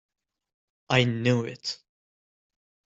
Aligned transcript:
I 0.89 1.03
knew 1.03 1.43
it! 1.45 1.77